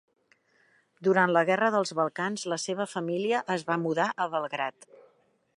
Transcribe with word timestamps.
Durant 1.07 1.33
la 1.37 1.43
Guerra 1.49 1.69
dels 1.75 1.93
Balcans 2.01 2.47
la 2.55 2.61
seva 2.65 2.89
família 2.97 3.45
es 3.59 3.69
va 3.71 3.81
mudar 3.87 4.11
a 4.27 4.31
Belgrad. 4.37 4.93